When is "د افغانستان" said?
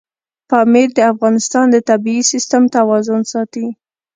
0.97-1.65